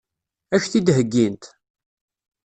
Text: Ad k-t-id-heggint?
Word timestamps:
Ad 0.55 0.59
k-t-id-heggint? 0.63 1.43